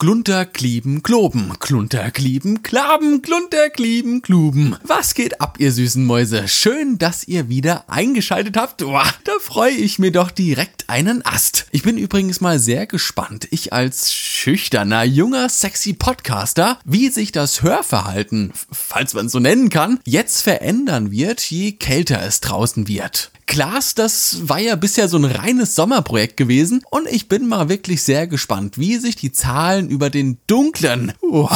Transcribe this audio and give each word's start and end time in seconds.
Glunter, 0.00 0.46
Klieben, 0.46 1.02
Kloben, 1.02 1.52
Klunter, 1.58 2.10
Klieben, 2.10 2.62
Klaben, 2.62 3.20
Glunter, 3.20 3.68
Klieben, 3.68 4.22
Kluben. 4.22 4.76
Was 4.82 5.12
geht 5.12 5.42
ab, 5.42 5.58
ihr 5.58 5.72
süßen 5.72 6.06
Mäuse? 6.06 6.48
Schön, 6.48 6.96
dass 6.96 7.28
ihr 7.28 7.50
wieder 7.50 7.84
eingeschaltet 7.86 8.56
habt. 8.56 8.78
Boah, 8.78 9.04
da 9.24 9.32
freue 9.38 9.74
ich 9.74 9.98
mir 9.98 10.10
doch 10.10 10.30
direkt 10.30 10.88
einen 10.88 11.22
Ast. 11.26 11.66
Ich 11.70 11.82
bin 11.82 11.98
übrigens 11.98 12.40
mal 12.40 12.58
sehr 12.58 12.86
gespannt, 12.86 13.46
ich 13.50 13.74
als 13.74 14.14
schüchterner, 14.14 15.04
junger, 15.04 15.50
sexy 15.50 15.92
Podcaster, 15.92 16.78
wie 16.86 17.10
sich 17.10 17.30
das 17.30 17.60
Hörverhalten, 17.60 18.54
falls 18.72 19.12
man 19.12 19.26
es 19.26 19.32
so 19.32 19.38
nennen 19.38 19.68
kann, 19.68 20.00
jetzt 20.06 20.40
verändern 20.40 21.10
wird, 21.10 21.42
je 21.42 21.72
kälter 21.72 22.22
es 22.22 22.40
draußen 22.40 22.88
wird. 22.88 23.32
Klaas, 23.50 23.96
das 23.96 24.48
war 24.48 24.60
ja 24.60 24.76
bisher 24.76 25.08
so 25.08 25.16
ein 25.16 25.24
reines 25.24 25.74
Sommerprojekt 25.74 26.36
gewesen 26.36 26.84
und 26.88 27.08
ich 27.08 27.26
bin 27.26 27.48
mal 27.48 27.68
wirklich 27.68 28.04
sehr 28.04 28.28
gespannt, 28.28 28.78
wie 28.78 28.96
sich 28.98 29.16
die 29.16 29.32
Zahlen 29.32 29.90
über 29.90 30.08
den 30.08 30.38
dunklen, 30.46 31.14
oh, 31.20 31.48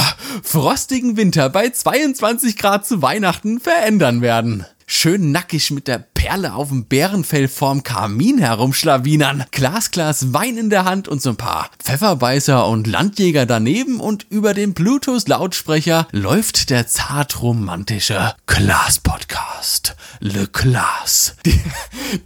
frostigen 0.42 1.16
Winter 1.16 1.48
bei 1.50 1.70
22 1.70 2.56
Grad 2.56 2.84
zu 2.84 3.00
Weihnachten 3.00 3.60
verändern 3.60 4.22
werden. 4.22 4.66
Schön 4.86 5.30
nackig 5.30 5.70
mit 5.70 5.86
der 5.86 5.98
Perle 6.24 6.54
auf 6.54 6.70
dem 6.70 6.86
Bärenfell 6.86 7.48
vorm 7.48 7.82
Kamin 7.82 8.38
herumschlawinern, 8.38 9.44
Glasglas 9.50 10.32
Wein 10.32 10.56
in 10.56 10.70
der 10.70 10.86
Hand 10.86 11.06
und 11.06 11.20
so 11.20 11.28
ein 11.28 11.36
paar 11.36 11.68
Pfefferbeißer 11.78 12.66
und 12.66 12.86
Landjäger 12.86 13.44
daneben 13.44 14.00
und 14.00 14.24
über 14.30 14.54
den 14.54 14.72
Bluetooth-Lautsprecher 14.72 16.08
läuft 16.12 16.70
der 16.70 16.86
zartromantische 16.86 18.34
Glas-Podcast. 18.46 19.96
Le 20.20 20.48
Glas. 20.48 21.36
Die, 21.44 21.60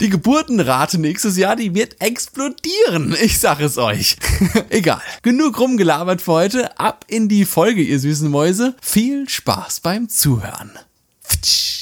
die 0.01 0.10
Geburtenrate 0.10 1.01
nächstes 1.01 1.37
Jahr, 1.37 1.57
die 1.57 1.74
wird 1.74 2.01
explodieren. 2.01 3.16
Ich 3.21 3.41
sag 3.41 3.59
es 3.59 3.79
euch. 3.79 4.16
Egal. 4.71 5.02
Genug 5.23 5.59
rumgelabert 5.59 6.23
für 6.23 6.33
heute. 6.35 6.79
Ab 6.79 7.05
in 7.09 7.29
die 7.29 7.45
Folge, 7.45 7.83
ihr 7.83 7.99
süßen 7.99 8.30
Mäuse. 8.30 8.77
Viel 8.80 9.29
Spaß 9.29 9.80
beim 9.80 10.09
Zuhören. 10.09 10.71
Pftsch. 11.24 11.77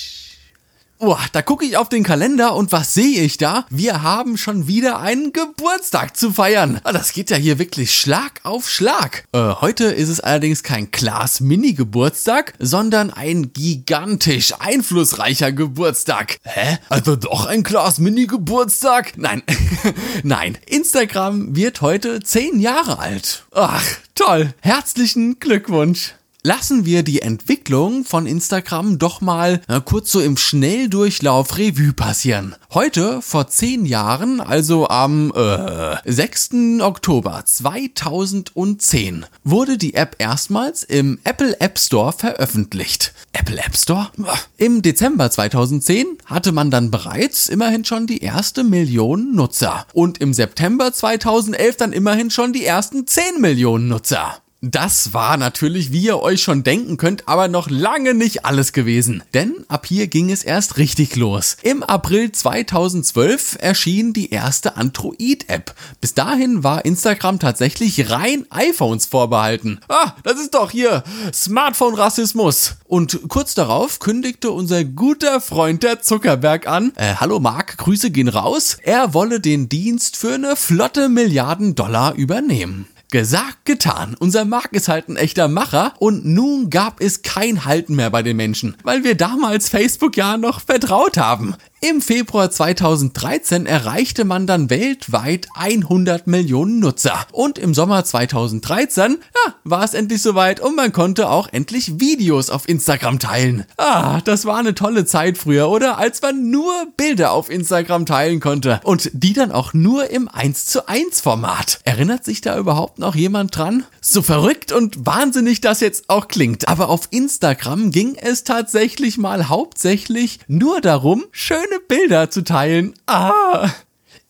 Boah, 0.98 1.20
da 1.32 1.42
gucke 1.42 1.66
ich 1.66 1.76
auf 1.76 1.90
den 1.90 2.04
Kalender 2.04 2.54
und 2.54 2.72
was 2.72 2.94
sehe 2.94 3.20
ich 3.20 3.36
da? 3.36 3.66
Wir 3.68 4.02
haben 4.02 4.38
schon 4.38 4.66
wieder 4.66 4.98
einen 4.98 5.30
Geburtstag 5.30 6.16
zu 6.16 6.32
feiern. 6.32 6.80
Ah, 6.84 6.92
das 6.92 7.12
geht 7.12 7.28
ja 7.28 7.36
hier 7.36 7.58
wirklich 7.58 7.94
Schlag 7.94 8.40
auf 8.44 8.70
Schlag. 8.70 9.24
Äh, 9.32 9.56
heute 9.60 9.84
ist 9.84 10.08
es 10.08 10.20
allerdings 10.20 10.62
kein 10.62 10.90
Klaas 10.90 11.40
Mini-Geburtstag, 11.40 12.54
sondern 12.58 13.10
ein 13.10 13.52
gigantisch 13.52 14.54
einflussreicher 14.58 15.52
Geburtstag. 15.52 16.38
Hä? 16.44 16.78
Also 16.88 17.14
doch 17.14 17.44
ein 17.44 17.62
Klaas 17.62 17.98
Mini-Geburtstag? 17.98 19.18
Nein, 19.18 19.42
nein. 20.22 20.56
Instagram 20.64 21.54
wird 21.54 21.82
heute 21.82 22.20
zehn 22.20 22.58
Jahre 22.58 22.98
alt. 22.98 23.44
Ach, 23.52 23.84
toll. 24.14 24.54
Herzlichen 24.62 25.40
Glückwunsch 25.40 26.14
lassen 26.46 26.84
wir 26.84 27.02
die 27.02 27.22
Entwicklung 27.22 28.04
von 28.04 28.24
Instagram 28.24 29.00
doch 29.00 29.20
mal 29.20 29.60
na, 29.66 29.80
kurz 29.80 30.12
so 30.12 30.20
im 30.20 30.36
Schnelldurchlauf 30.36 31.58
Revue 31.58 31.92
passieren. 31.92 32.54
Heute, 32.72 33.20
vor 33.20 33.48
zehn 33.48 33.84
Jahren, 33.84 34.40
also 34.40 34.88
am 34.88 35.32
äh, 35.34 35.96
6. 36.04 36.50
Oktober 36.82 37.42
2010, 37.44 39.26
wurde 39.42 39.76
die 39.76 39.94
App 39.94 40.14
erstmals 40.20 40.84
im 40.84 41.18
Apple 41.24 41.60
App 41.60 41.80
Store 41.80 42.12
veröffentlicht. 42.12 43.12
Apple 43.32 43.58
App 43.58 43.76
Store? 43.76 44.12
Im 44.56 44.82
Dezember 44.82 45.28
2010 45.32 46.06
hatte 46.26 46.52
man 46.52 46.70
dann 46.70 46.92
bereits 46.92 47.48
immerhin 47.48 47.84
schon 47.84 48.06
die 48.06 48.22
erste 48.22 48.62
Million 48.62 49.34
Nutzer. 49.34 49.84
Und 49.94 50.18
im 50.18 50.32
September 50.32 50.92
2011 50.92 51.76
dann 51.76 51.92
immerhin 51.92 52.30
schon 52.30 52.52
die 52.52 52.64
ersten 52.64 53.04
10 53.04 53.40
Millionen 53.40 53.88
Nutzer. 53.88 54.42
Das 54.68 55.14
war 55.14 55.36
natürlich, 55.36 55.92
wie 55.92 56.02
ihr 56.02 56.18
euch 56.18 56.42
schon 56.42 56.64
denken 56.64 56.96
könnt, 56.96 57.28
aber 57.28 57.46
noch 57.46 57.70
lange 57.70 58.14
nicht 58.14 58.44
alles 58.44 58.72
gewesen. 58.72 59.22
Denn 59.32 59.54
ab 59.68 59.86
hier 59.86 60.08
ging 60.08 60.28
es 60.28 60.42
erst 60.42 60.76
richtig 60.76 61.14
los. 61.14 61.56
Im 61.62 61.84
April 61.84 62.32
2012 62.32 63.58
erschien 63.60 64.12
die 64.12 64.30
erste 64.30 64.76
Android-App. 64.76 65.72
Bis 66.00 66.14
dahin 66.14 66.64
war 66.64 66.84
Instagram 66.84 67.38
tatsächlich 67.38 68.10
rein 68.10 68.44
iPhones 68.50 69.06
vorbehalten. 69.06 69.78
Ah, 69.88 70.14
das 70.24 70.40
ist 70.40 70.54
doch 70.54 70.72
hier 70.72 71.04
Smartphone-Rassismus. 71.32 72.74
Und 72.86 73.20
kurz 73.28 73.54
darauf 73.54 74.00
kündigte 74.00 74.50
unser 74.50 74.82
guter 74.82 75.40
Freund 75.40 75.84
der 75.84 76.02
Zuckerberg 76.02 76.66
an, 76.66 76.92
äh, 76.96 77.14
hallo 77.14 77.38
Marc, 77.38 77.78
Grüße 77.78 78.10
gehen 78.10 78.28
raus, 78.28 78.78
er 78.82 79.14
wolle 79.14 79.38
den 79.38 79.68
Dienst 79.68 80.16
für 80.16 80.34
eine 80.34 80.56
flotte 80.56 81.08
Milliarden 81.08 81.76
Dollar 81.76 82.14
übernehmen. 82.14 82.88
Gesagt, 83.10 83.64
getan. 83.64 84.16
Unser 84.18 84.44
Mark 84.44 84.72
ist 84.72 84.88
halt 84.88 85.08
ein 85.08 85.16
echter 85.16 85.46
Macher 85.46 85.94
und 86.00 86.24
nun 86.24 86.70
gab 86.70 87.00
es 87.00 87.22
kein 87.22 87.64
Halten 87.64 87.94
mehr 87.94 88.10
bei 88.10 88.24
den 88.24 88.36
Menschen, 88.36 88.76
weil 88.82 89.04
wir 89.04 89.14
damals 89.14 89.68
Facebook 89.68 90.16
ja 90.16 90.36
noch 90.36 90.60
vertraut 90.60 91.16
haben. 91.16 91.54
Im 91.82 92.00
Februar 92.00 92.50
2013 92.50 93.66
erreichte 93.66 94.24
man 94.24 94.46
dann 94.46 94.70
weltweit 94.70 95.48
100 95.54 96.26
Millionen 96.26 96.78
Nutzer. 96.78 97.26
Und 97.32 97.58
im 97.58 97.74
Sommer 97.74 98.02
2013, 98.02 99.18
ja, 99.20 99.54
war 99.62 99.84
es 99.84 99.92
endlich 99.92 100.22
soweit 100.22 100.58
und 100.58 100.74
man 100.74 100.92
konnte 100.92 101.28
auch 101.28 101.48
endlich 101.52 102.00
Videos 102.00 102.48
auf 102.48 102.66
Instagram 102.66 103.18
teilen. 103.18 103.66
Ah, 103.76 104.22
das 104.24 104.46
war 104.46 104.56
eine 104.56 104.74
tolle 104.74 105.04
Zeit 105.04 105.36
früher, 105.36 105.68
oder? 105.68 105.98
Als 105.98 106.22
man 106.22 106.50
nur 106.50 106.72
Bilder 106.96 107.32
auf 107.32 107.50
Instagram 107.50 108.06
teilen 108.06 108.40
konnte. 108.40 108.80
Und 108.82 109.10
die 109.12 109.34
dann 109.34 109.52
auch 109.52 109.74
nur 109.74 110.08
im 110.08 110.30
1 110.30 110.64
zu 110.64 110.88
1 110.88 111.20
Format. 111.20 111.80
Erinnert 111.84 112.24
sich 112.24 112.40
da 112.40 112.56
überhaupt 112.58 112.98
noch 112.98 113.14
jemand 113.14 113.54
dran? 113.54 113.84
So 114.00 114.22
verrückt 114.22 114.72
und 114.72 115.04
wahnsinnig 115.04 115.60
das 115.60 115.80
jetzt 115.80 116.08
auch 116.08 116.28
klingt. 116.28 116.68
Aber 116.68 116.88
auf 116.88 117.08
Instagram 117.10 117.90
ging 117.90 118.16
es 118.16 118.44
tatsächlich 118.44 119.18
mal 119.18 119.50
hauptsächlich 119.50 120.40
nur 120.48 120.80
darum, 120.80 121.26
schön 121.32 121.65
schöne 121.66 121.80
Bilder 121.80 122.30
zu 122.30 122.44
teilen. 122.44 122.94
Ah. 123.06 123.70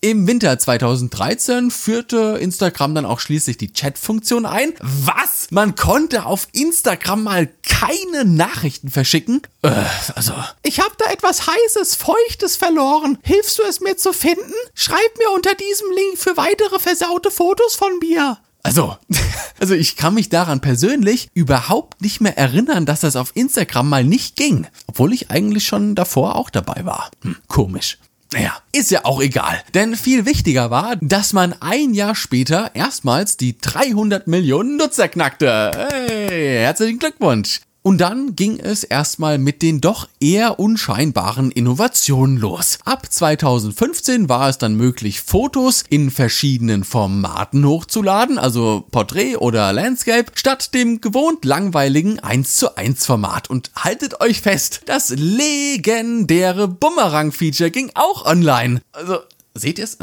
Im 0.03 0.27
Winter 0.27 0.59
2013 0.59 1.71
führte 1.71 2.39
Instagram 2.39 2.95
dann 2.95 3.07
auch 3.07 3.19
schließlich 3.19 3.57
die 3.57 3.73
Chat-Funktion 3.73 4.47
ein. 4.47 4.75
Was? 4.81 5.49
Man 5.51 5.75
konnte 5.75 6.27
auf 6.27 6.49
Instagram 6.53 7.25
mal 7.25 7.49
keine 7.63 8.25
Nachrichten 8.25 8.91
verschicken? 8.91 9.43
Äh, 9.63 9.73
also. 10.15 10.35
Ich 10.63 10.81
habe 10.81 10.95
da 10.99 11.11
etwas 11.11 11.47
Heißes, 11.47 11.97
Feuchtes 11.97 12.57
verloren. 12.57 13.19
Hilfst 13.23 13.59
du 13.59 13.63
es 13.63 13.81
mir 13.81 13.97
zu 13.97 14.13
finden? 14.13 14.53
Schreib 14.75 15.19
mir 15.19 15.31
unter 15.35 15.55
diesem 15.55 15.91
Link 15.91 16.19
für 16.19 16.37
weitere 16.37 16.79
versaute 16.79 17.31
Fotos 17.31 17.75
von 17.75 17.99
mir. 17.99 18.39
Also, 18.67 18.97
also 19.61 19.75
ich 19.75 19.97
kann 19.97 20.15
mich 20.15 20.29
daran 20.29 20.61
persönlich 20.61 21.29
überhaupt 21.35 22.03
nicht 22.03 22.21
mehr 22.21 22.37
erinnern, 22.37 22.85
dass 22.85 23.01
das 23.01 23.15
auf 23.15 23.31
Instagram 23.35 23.89
mal 23.89 24.03
nicht 24.03 24.35
ging. 24.35 24.67
Obwohl 24.89 25.13
ich 25.13 25.31
eigentlich 25.31 25.65
schon 25.65 25.95
davor 25.95 26.35
auch 26.35 26.51
dabei 26.51 26.85
war. 26.85 27.13
Hm, 27.23 27.37
komisch. 27.47 27.99
Naja, 28.33 28.55
ist 28.73 28.91
ja 28.91 29.05
auch 29.05 29.21
egal. 29.21 29.63
Denn 29.75 29.95
viel 29.95 30.27
wichtiger 30.27 30.73
war, 30.73 30.97
dass 30.97 31.33
man 31.33 31.55
ein 31.61 31.95
Jahr 31.95 32.17
später 32.17 32.73
erstmals 32.75 33.37
die 33.37 33.57
300 33.57 34.27
Millionen 34.27 34.77
Nutzer 34.77 35.07
knackte. 35.07 35.71
Hey, 35.89 36.59
herzlichen 36.59 36.99
Glückwunsch. 36.99 37.61
Und 37.87 37.99
dann 37.99 38.35
ging 38.35 38.59
es 38.59 38.83
erstmal 38.83 39.39
mit 39.39 39.63
den 39.63 39.81
doch 39.81 40.09
eher 40.19 40.59
unscheinbaren 40.59 41.53
Innovationen 41.53 42.37
los. 42.37 42.81
Ab 42.85 43.07
2015 43.09 44.29
war 44.29 44.49
es 44.49 44.59
dann 44.59 44.75
möglich, 44.75 45.21
Fotos 45.21 45.85
in 45.89 46.11
verschiedenen 46.11 46.83
Formaten 46.83 47.65
hochzuladen, 47.65 48.41
also 48.41 48.85
Portrait 48.91 49.37
oder 49.37 49.73
Landscape, 49.73 50.33
statt 50.35 50.75
dem 50.75 51.01
gewohnt 51.01 51.45
langweiligen 51.45 52.19
1 52.19 52.57
zu 52.57 52.77
1 52.77 53.07
Format. 53.07 53.49
Und 53.51 53.71
haltet 53.77 54.21
euch 54.21 54.41
fest, 54.41 54.81
das 54.87 55.11
legendäre 55.11 56.67
Bumerang-Feature 56.67 57.71
ging 57.71 57.93
auch 57.95 58.27
online. 58.27 58.83
Also 58.91 59.21
Seht 59.59 59.79
ihr 59.79 59.85
es? 59.85 59.97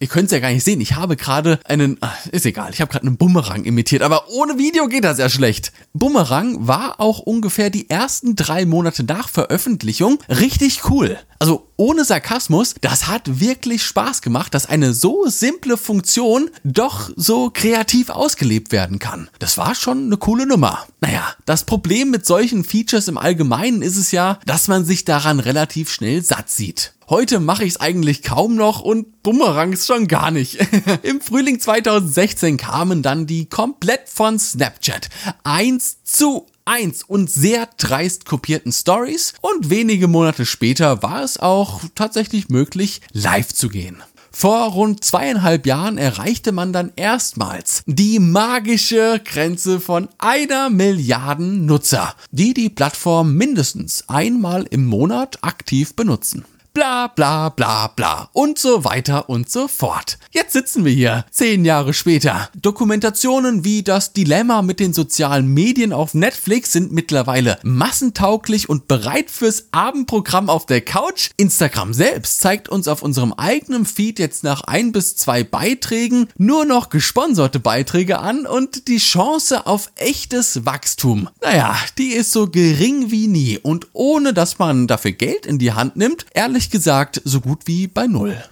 Ihr 0.00 0.06
könnt 0.06 0.26
es 0.26 0.32
ja 0.32 0.38
gar 0.38 0.50
nicht 0.50 0.64
sehen. 0.64 0.82
Ich 0.82 0.94
habe 0.96 1.16
gerade 1.16 1.58
einen, 1.64 1.96
ah, 2.02 2.12
ist 2.30 2.44
egal, 2.44 2.70
ich 2.72 2.82
habe 2.82 2.92
gerade 2.92 3.06
einen 3.06 3.16
Bumerang 3.16 3.64
imitiert, 3.64 4.02
aber 4.02 4.28
ohne 4.28 4.58
Video 4.58 4.86
geht 4.86 5.04
das 5.04 5.18
ja 5.18 5.30
schlecht. 5.30 5.72
Bumerang 5.94 6.66
war 6.66 7.00
auch 7.00 7.20
ungefähr 7.20 7.70
die 7.70 7.88
ersten 7.88 8.36
drei 8.36 8.66
Monate 8.66 9.02
nach 9.04 9.30
Veröffentlichung 9.30 10.18
richtig 10.28 10.90
cool. 10.90 11.18
Also 11.38 11.68
ohne 11.76 12.04
Sarkasmus, 12.04 12.74
das 12.80 13.06
hat 13.06 13.40
wirklich 13.40 13.82
Spaß 13.82 14.20
gemacht, 14.20 14.52
dass 14.52 14.66
eine 14.66 14.92
so 14.92 15.26
simple 15.26 15.76
Funktion 15.76 16.50
doch 16.64 17.10
so 17.16 17.50
kreativ 17.52 18.10
ausgelebt 18.10 18.72
werden 18.72 18.98
kann. 18.98 19.28
Das 19.38 19.56
war 19.56 19.74
schon 19.74 20.06
eine 20.06 20.16
coole 20.18 20.46
Nummer. 20.46 20.86
Naja, 21.00 21.34
das 21.46 21.64
Problem 21.64 22.10
mit 22.10 22.26
solchen 22.26 22.64
Features 22.64 23.08
im 23.08 23.18
Allgemeinen 23.18 23.82
ist 23.82 23.96
es 23.96 24.12
ja, 24.12 24.38
dass 24.44 24.68
man 24.68 24.84
sich 24.84 25.04
daran 25.04 25.40
relativ 25.40 25.90
schnell 25.90 26.22
satt 26.22 26.50
sieht. 26.50 26.92
Heute 27.08 27.38
mache 27.38 27.62
ich 27.62 27.74
es 27.74 27.80
eigentlich 27.80 28.24
kaum 28.24 28.56
noch 28.56 28.80
und 28.80 29.22
Bumerangs 29.22 29.86
schon 29.86 30.08
gar 30.08 30.32
nicht. 30.32 30.58
Im 31.04 31.20
Frühling 31.20 31.60
2016 31.60 32.56
kamen 32.56 33.00
dann 33.02 33.28
die 33.28 33.48
komplett 33.48 34.08
von 34.08 34.40
Snapchat 34.40 35.08
1 35.44 36.02
zu 36.02 36.46
1 36.64 37.04
und 37.04 37.30
sehr 37.30 37.68
dreist 37.76 38.26
kopierten 38.26 38.72
Stories 38.72 39.34
und 39.40 39.70
wenige 39.70 40.08
Monate 40.08 40.44
später 40.44 41.04
war 41.04 41.22
es 41.22 41.38
auch 41.38 41.80
tatsächlich 41.94 42.48
möglich, 42.48 43.00
live 43.12 43.54
zu 43.54 43.68
gehen. 43.68 44.02
Vor 44.32 44.72
rund 44.72 45.04
zweieinhalb 45.04 45.64
Jahren 45.64 45.98
erreichte 45.98 46.50
man 46.50 46.72
dann 46.72 46.92
erstmals 46.96 47.84
die 47.86 48.18
magische 48.18 49.20
Grenze 49.24 49.78
von 49.78 50.08
einer 50.18 50.70
Milliarden 50.70 51.66
Nutzer, 51.66 52.16
die 52.32 52.52
die 52.52 52.68
Plattform 52.68 53.34
mindestens 53.34 54.08
einmal 54.08 54.64
im 54.64 54.86
Monat 54.86 55.38
aktiv 55.42 55.94
benutzen 55.94 56.44
bla 56.76 57.06
bla 57.06 57.48
bla 57.48 57.86
bla 57.86 58.28
und 58.34 58.58
so 58.58 58.84
weiter 58.84 59.30
und 59.30 59.50
so 59.50 59.66
fort. 59.66 60.18
Jetzt 60.30 60.52
sitzen 60.52 60.84
wir 60.84 60.92
hier, 60.92 61.24
zehn 61.30 61.64
Jahre 61.64 61.94
später. 61.94 62.50
Dokumentationen 62.60 63.64
wie 63.64 63.82
das 63.82 64.12
Dilemma 64.12 64.60
mit 64.60 64.78
den 64.78 64.92
sozialen 64.92 65.48
Medien 65.54 65.94
auf 65.94 66.12
Netflix 66.12 66.72
sind 66.72 66.92
mittlerweile 66.92 67.58
massentauglich 67.62 68.68
und 68.68 68.88
bereit 68.88 69.30
fürs 69.30 69.68
Abendprogramm 69.70 70.50
auf 70.50 70.66
der 70.66 70.82
Couch. 70.82 71.30
Instagram 71.38 71.94
selbst 71.94 72.42
zeigt 72.42 72.68
uns 72.68 72.88
auf 72.88 73.00
unserem 73.00 73.32
eigenen 73.32 73.86
Feed 73.86 74.18
jetzt 74.18 74.44
nach 74.44 74.60
ein 74.60 74.92
bis 74.92 75.16
zwei 75.16 75.44
Beiträgen 75.44 76.28
nur 76.36 76.66
noch 76.66 76.90
gesponserte 76.90 77.58
Beiträge 77.58 78.18
an 78.18 78.44
und 78.44 78.88
die 78.88 78.98
Chance 78.98 79.66
auf 79.66 79.90
echtes 79.94 80.66
Wachstum, 80.66 81.30
naja, 81.40 81.74
die 81.96 82.12
ist 82.12 82.32
so 82.32 82.48
gering 82.48 83.10
wie 83.10 83.28
nie 83.28 83.58
und 83.58 83.86
ohne 83.94 84.34
dass 84.34 84.58
man 84.58 84.86
dafür 84.86 85.12
Geld 85.12 85.46
in 85.46 85.58
die 85.58 85.72
Hand 85.72 85.96
nimmt, 85.96 86.26
ehrlich 86.34 86.65
ehrlich 86.66 86.70
gesagt 86.70 87.22
so 87.24 87.40
gut 87.40 87.60
wie 87.66 87.86
bei 87.86 88.08
Null. 88.08 88.42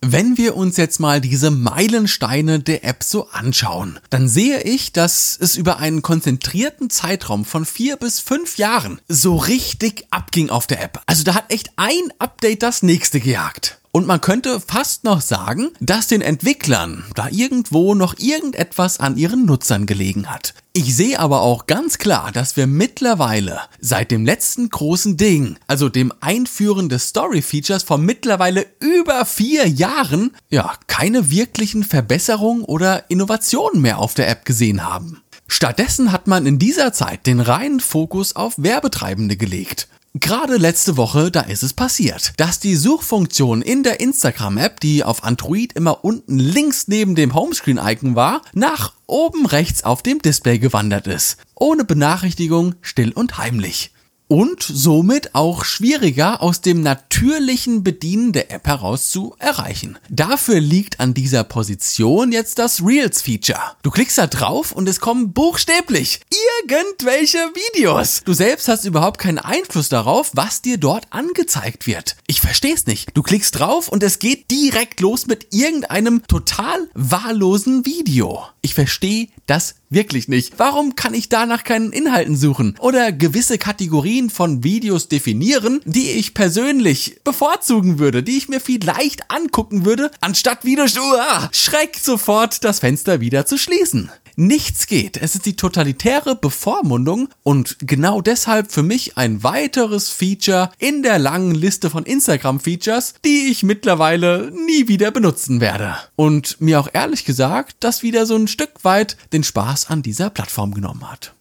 Wenn 0.00 0.36
wir 0.36 0.56
uns 0.56 0.76
jetzt 0.76 0.98
mal 0.98 1.20
diese 1.20 1.52
Meilensteine 1.52 2.58
der 2.58 2.84
App 2.84 3.04
so 3.04 3.28
anschauen, 3.28 4.00
dann 4.08 4.28
sehe 4.28 4.62
ich, 4.62 4.92
dass 4.92 5.38
es 5.40 5.56
über 5.56 5.78
einen 5.78 6.02
konzentrierten 6.02 6.90
Zeitraum 6.90 7.44
von 7.44 7.64
vier 7.64 7.96
bis 7.96 8.18
fünf 8.18 8.56
Jahren 8.56 9.00
so 9.06 9.36
richtig 9.36 10.06
abging 10.10 10.50
auf 10.50 10.66
der 10.66 10.82
App. 10.82 11.00
Also 11.06 11.22
da 11.22 11.34
hat 11.34 11.52
echt 11.52 11.70
ein 11.76 12.12
Update 12.18 12.64
das 12.64 12.82
nächste 12.82 13.20
gejagt. 13.20 13.78
Und 13.92 14.06
man 14.06 14.20
könnte 14.20 14.60
fast 14.60 15.04
noch 15.04 15.20
sagen, 15.20 15.68
dass 15.78 16.08
den 16.08 16.22
Entwicklern 16.22 17.04
da 17.14 17.28
irgendwo 17.28 17.94
noch 17.94 18.18
irgendetwas 18.18 18.98
an 18.98 19.16
ihren 19.16 19.44
Nutzern 19.44 19.86
gelegen 19.86 20.28
hat. 20.28 20.54
Ich 20.72 20.94
sehe 20.94 21.18
aber 21.18 21.40
auch 21.40 21.66
ganz 21.66 21.98
klar, 21.98 22.30
dass 22.30 22.56
wir 22.56 22.68
mittlerweile 22.68 23.58
seit 23.80 24.12
dem 24.12 24.24
letzten 24.24 24.68
großen 24.68 25.16
Ding, 25.16 25.56
also 25.66 25.88
dem 25.88 26.12
Einführen 26.20 26.88
des 26.88 27.08
Story-Features 27.08 27.82
vor 27.82 27.98
mittlerweile 27.98 28.66
über 28.78 29.24
vier 29.24 29.66
Jahren, 29.66 30.30
ja, 30.48 30.74
keine 30.86 31.28
wirklichen 31.28 31.82
Verbesserungen 31.82 32.62
oder 32.62 33.10
Innovationen 33.10 33.82
mehr 33.82 33.98
auf 33.98 34.14
der 34.14 34.28
App 34.28 34.44
gesehen 34.44 34.84
haben. 34.84 35.20
Stattdessen 35.48 36.12
hat 36.12 36.28
man 36.28 36.46
in 36.46 36.60
dieser 36.60 36.92
Zeit 36.92 37.26
den 37.26 37.40
reinen 37.40 37.80
Fokus 37.80 38.36
auf 38.36 38.54
Werbetreibende 38.56 39.36
gelegt. 39.36 39.88
Gerade 40.14 40.56
letzte 40.56 40.96
Woche, 40.96 41.30
da 41.30 41.42
ist 41.42 41.62
es 41.62 41.72
passiert, 41.72 42.32
dass 42.36 42.58
die 42.58 42.74
Suchfunktion 42.74 43.62
in 43.62 43.84
der 43.84 44.00
Instagram-App, 44.00 44.80
die 44.80 45.04
auf 45.04 45.22
Android 45.22 45.72
immer 45.74 46.04
unten 46.04 46.36
links 46.36 46.88
neben 46.88 47.14
dem 47.14 47.32
Homescreen-Icon 47.32 48.16
war, 48.16 48.42
nach 48.52 48.94
oben 49.06 49.46
rechts 49.46 49.84
auf 49.84 50.02
dem 50.02 50.18
Display 50.18 50.58
gewandert 50.58 51.06
ist. 51.06 51.36
Ohne 51.54 51.84
Benachrichtigung, 51.84 52.74
still 52.80 53.12
und 53.12 53.38
heimlich 53.38 53.92
und 54.30 54.62
somit 54.62 55.34
auch 55.34 55.64
schwieriger 55.64 56.40
aus 56.40 56.60
dem 56.60 56.82
natürlichen 56.82 57.82
Bedienen 57.82 58.32
der 58.32 58.52
App 58.52 58.68
heraus 58.68 59.10
zu 59.10 59.34
erreichen. 59.40 59.98
Dafür 60.08 60.60
liegt 60.60 61.00
an 61.00 61.14
dieser 61.14 61.42
Position 61.42 62.30
jetzt 62.30 62.60
das 62.60 62.80
Reels 62.80 63.22
Feature. 63.22 63.60
Du 63.82 63.90
klickst 63.90 64.18
da 64.18 64.28
drauf 64.28 64.70
und 64.70 64.88
es 64.88 65.00
kommen 65.00 65.32
buchstäblich 65.32 66.20
irgendwelche 66.62 67.38
Videos. 67.38 68.22
Du 68.24 68.32
selbst 68.32 68.68
hast 68.68 68.84
überhaupt 68.84 69.18
keinen 69.18 69.38
Einfluss 69.38 69.88
darauf, 69.88 70.30
was 70.32 70.62
dir 70.62 70.78
dort 70.78 71.08
angezeigt 71.10 71.88
wird. 71.88 72.16
Ich 72.28 72.40
versteh's 72.40 72.86
nicht. 72.86 73.10
Du 73.14 73.22
klickst 73.22 73.58
drauf 73.58 73.88
und 73.88 74.04
es 74.04 74.20
geht 74.20 74.48
direkt 74.52 75.00
los 75.00 75.26
mit 75.26 75.48
irgendeinem 75.52 76.24
total 76.28 76.88
wahllosen 76.94 77.84
Video. 77.84 78.44
Ich 78.62 78.74
verstehe 78.74 79.28
das 79.46 79.74
wirklich 79.88 80.28
nicht. 80.28 80.58
Warum 80.58 80.94
kann 80.94 81.14
ich 81.14 81.28
da 81.28 81.46
nach 81.46 81.64
keinen 81.64 81.92
Inhalten 81.92 82.36
suchen 82.36 82.76
oder 82.78 83.10
gewisse 83.10 83.58
Kategorien 83.58 84.19
von 84.28 84.62
Videos 84.62 85.08
definieren, 85.08 85.80
die 85.84 86.10
ich 86.10 86.34
persönlich 86.34 87.20
bevorzugen 87.24 87.98
würde, 87.98 88.22
die 88.22 88.36
ich 88.36 88.48
mir 88.48 88.60
vielleicht 88.60 89.30
angucken 89.30 89.86
würde, 89.86 90.10
anstatt 90.20 90.64
Videos, 90.64 90.98
uah, 90.98 91.48
schreck 91.52 91.96
sofort 91.96 92.64
das 92.64 92.80
Fenster 92.80 93.20
wieder 93.20 93.46
zu 93.46 93.56
schließen. 93.56 94.10
Nichts 94.36 94.86
geht. 94.86 95.18
Es 95.18 95.34
ist 95.34 95.44
die 95.44 95.54
totalitäre 95.54 96.34
Bevormundung 96.34 97.28
und 97.42 97.76
genau 97.80 98.22
deshalb 98.22 98.72
für 98.72 98.82
mich 98.82 99.18
ein 99.18 99.42
weiteres 99.42 100.08
Feature 100.08 100.70
in 100.78 101.02
der 101.02 101.18
langen 101.18 101.54
Liste 101.54 101.90
von 101.90 102.04
Instagram-Features, 102.04 103.14
die 103.24 103.48
ich 103.50 103.62
mittlerweile 103.62 104.50
nie 104.66 104.88
wieder 104.88 105.10
benutzen 105.10 105.60
werde. 105.60 105.96
Und 106.16 106.58
mir 106.60 106.80
auch 106.80 106.88
ehrlich 106.92 107.26
gesagt, 107.26 107.76
das 107.80 108.02
wieder 108.02 108.24
so 108.24 108.34
ein 108.36 108.48
Stück 108.48 108.82
weit 108.82 109.18
den 109.34 109.44
Spaß 109.44 109.90
an 109.90 110.02
dieser 110.02 110.30
Plattform 110.30 110.72
genommen 110.72 111.10
hat. 111.10 111.34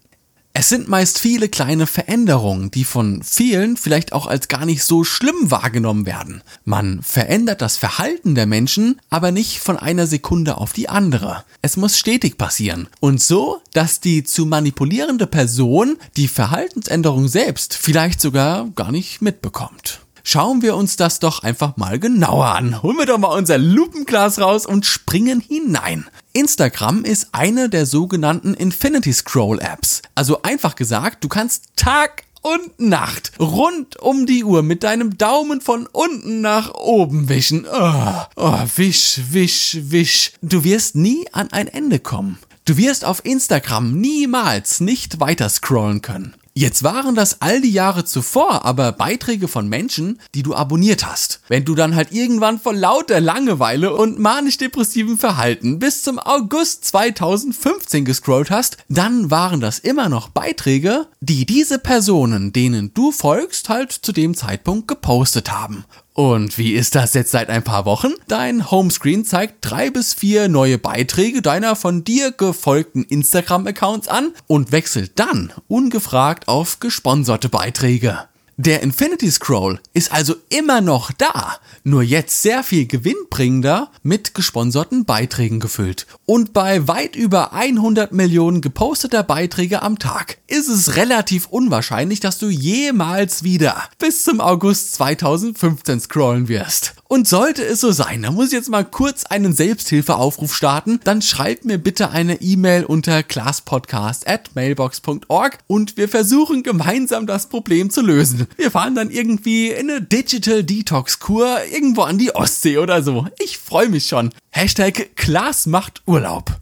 Es 0.54 0.68
sind 0.68 0.90
meist 0.90 1.19
viele 1.19 1.48
kleine 1.48 1.88
Veränderungen, 1.88 2.72
die 2.72 2.84
von 2.84 3.24
vielen 3.24 3.78
vielleicht 3.78 4.13
auch 4.13 4.25
als 4.28 4.48
gar 4.48 4.66
nicht 4.66 4.84
so 4.84 5.04
schlimm 5.04 5.51
wahrgenommen 5.51 6.06
werden. 6.06 6.42
Man 6.66 7.01
verändert 7.04 7.62
das 7.62 7.78
Verhalten 7.78 8.36
der 8.36 8.46
Menschen, 8.46 9.00
aber 9.10 9.31
nicht 9.31 9.60
von 9.60 9.78
einer 9.78 10.07
Sekunde 10.07 10.57
auf 10.57 10.74
die 10.74 10.90
andere. 10.90 11.46
Es 11.62 11.78
muss 11.78 11.98
stetig 11.98 12.38
passieren. 12.38 12.90
Und 13.00 13.22
so, 13.22 13.62
dass 13.74 14.00
die 14.00 14.24
zu 14.24 14.46
manipulierende 14.46 15.28
Person 15.28 15.98
die 16.18 16.28
Verhaltensänderung 16.28 17.28
selbst 17.28 17.75
vielleicht 17.75 18.19
sogar 18.19 18.68
gar 18.75 18.92
nicht 18.92 19.22
mitbekommt. 19.22 20.01
Schauen 20.31 20.62
wir 20.62 20.76
uns 20.76 20.96
das 20.96 21.18
doch 21.18 21.42
einfach 21.42 21.76
mal 21.76 21.98
genauer 21.98 22.50
an. 22.50 22.84
Holen 22.84 23.00
wir 23.00 23.08
doch 23.08 23.18
mal 23.18 23.36
unser 23.36 23.58
Lupenglas 23.58 24.40
raus 24.40 24.68
und 24.68 24.86
springen 24.86 25.40
hinein. 25.42 26.06
Instagram 26.34 27.04
ist 27.04 27.30
eine 27.31 27.68
der 27.68 27.88
sogenannten 27.88 28.54
Infinity 28.54 29.12
Scroll 29.12 29.60
Apps. 29.60 30.04
Also 30.14 30.44
einfach 30.44 30.76
gesagt, 30.76 31.24
du 31.24 31.30
kannst 31.30 31.70
Tag 31.76 32.26
und 32.44 32.80
Nacht 32.80 33.31
rund 33.40 34.00
um 34.00 34.28
die 34.28 34.44
Uhr 34.44 34.62
mit 34.62 34.84
deinem 34.84 35.18
Daumen 35.18 35.62
von 35.62 35.88
unten 35.88 36.42
nach 36.42 36.75
oben 36.75 37.28
wischen. 37.28 37.66
Oh, 37.66 38.14
oh, 38.36 38.60
wisch, 38.75 39.22
wisch, 39.32 39.80
wisch. 39.82 40.34
Du 40.44 40.64
wirst 40.64 40.96
nie 40.96 41.25
an 41.32 41.52
ein 41.52 41.68
Ende 41.68 41.98
kommen. 41.98 42.38
Du 42.66 42.78
wirst 42.78 43.04
auf 43.04 43.25
Instagram 43.25 44.00
niemals 44.00 44.80
nicht 44.80 45.20
weiter 45.20 45.50
scrollen 45.50 46.04
können. 46.04 46.36
Jetzt 46.60 46.84
waren 46.84 47.16
das 47.16 47.40
all 47.40 47.62
die 47.62 47.72
Jahre 47.72 48.04
zuvor 48.04 48.66
aber 48.66 48.92
Beiträge 48.92 49.48
von 49.48 49.70
Menschen, 49.70 50.20
die 50.36 50.44
du 50.44 50.54
abonniert 50.54 51.06
hast. 51.06 51.40
Wenn 51.48 51.64
du 51.64 51.74
dann 51.74 51.96
halt 51.96 52.12
irgendwann 52.12 52.60
vor 52.60 52.74
lauter 52.74 53.22
Langeweile 53.22 53.96
und 53.96 54.20
manisch-depressivem 54.20 55.18
Verhalten 55.18 55.80
bis 55.80 56.04
zum 56.04 56.20
August 56.20 56.84
2015 56.84 58.04
gescrollt 58.04 58.52
hast, 58.52 58.76
dann 58.90 59.32
waren 59.32 59.62
das 59.62 59.80
immer 59.80 60.10
noch 60.10 60.28
Beiträge, 60.28 61.08
die 61.22 61.46
diese 61.46 61.80
Personen, 61.80 62.51
denen 62.51 62.94
du 62.94 63.13
folgst, 63.13 63.70
halt 63.70 63.94
zu 63.94 64.12
dem 64.12 64.36
Zeitpunkt 64.36 64.89
gepostet 64.89 65.54
haben. 65.54 65.86
Und 66.13 66.58
wie 66.58 66.74
ist 66.74 66.96
das 66.96 67.13
jetzt 67.13 67.32
seit 67.32 67.50
ein 67.50 67.63
paar 67.63 67.86
Wochen? 67.86 68.13
Dein 68.28 68.70
Homescreen 68.72 69.25
zeigt 69.25 69.58
drei 69.62 69.89
bis 69.89 70.13
vier 70.13 70.48
neue 70.48 70.78
Beiträge 70.78 71.42
deiner 71.42 71.75
von 71.75 72.04
dir 72.04 72.32
gefolgten 72.32 73.04
Instagram-Accounts 73.04 74.08
an 74.08 74.34
und 74.48 74.72
wechselt 74.72 75.20
dann 75.20 75.51
ungefragt 75.68 76.48
auf 76.48 76.80
gesponserte 76.80 77.50
Beiträge. 77.50 78.28
Der 78.62 78.84
Infinity 78.84 79.32
Scroll 79.32 79.80
ist 79.94 80.12
also 80.12 80.36
immer 80.50 80.82
noch 80.82 81.13
da, 81.13 81.56
nur 81.86 82.04
jetzt 82.04 82.42
sehr 82.42 82.62
viel 82.62 82.88
gewinnbringender 82.88 83.89
mit 84.04 84.34
gesponserten 84.34 85.06
Beiträgen 85.06 85.62
gefüllt. 85.62 86.08
Und 86.25 86.51
bei 86.51 86.86
weit 86.86 87.16
über 87.16 87.54
100 87.54 88.12
Millionen 88.12 88.60
geposteter 88.60 89.24
Beiträge 89.24 89.82
am 89.82 89.98
Tag 89.98 90.39
ist 90.48 90.68
es 90.68 90.98
relativ 90.98 91.48
unwahrscheinlich, 91.48 92.20
dass 92.20 92.38
du 92.38 92.50
jemals 92.50 93.44
wieder 93.44 93.82
bis 93.98 94.24
zum 94.24 94.42
August 94.42 94.92
2015 94.96 96.01
scrollen 96.01 96.50
wirst. 96.50 96.96
Und 97.12 97.28
sollte 97.28 97.66
es 97.66 97.82
so 97.82 97.92
sein, 97.92 98.22
dann 98.22 98.36
muss 98.36 98.50
ich 98.50 98.54
jetzt 98.54 98.70
mal 98.70 98.86
kurz 98.86 99.25
einen 99.25 99.51
Selbsthilfeaufruf 99.51 100.54
starten, 100.56 101.00
dann 101.04 101.24
schreib 101.24 101.66
mir 101.66 101.80
bitte 101.80 102.12
eine 102.12 102.39
E-Mail 102.39 102.86
unter 102.86 103.24
classpodcast 103.24 104.28
at 104.30 104.51
mailbox.org 104.54 105.58
und 105.66 105.98
wir 105.98 106.08
versuchen 106.08 106.62
gemeinsam 106.62 107.25
das 107.25 107.50
Problem 107.50 107.89
zu 107.89 108.01
lösen. 108.01 108.46
Wir 108.58 108.70
fahren 108.70 108.94
dann 108.94 109.10
irgendwie 109.10 109.70
in 109.72 109.89
eine 109.89 110.04
Digital 110.04 110.63
Detox 110.63 111.18
Kur 111.18 111.58
irgendwo 111.74 112.04
an 112.04 112.20
die 112.20 112.36
Ostsee 112.36 112.78
oder 112.78 113.01
so. 113.01 113.25
Ich 113.39 113.58
freue 113.58 113.89
mich 113.89 114.06
schon. 114.06 114.32
Hashtag 114.51 115.16
Klaas 115.16 115.66
macht 115.66 116.04
Urlaub. 116.06 116.60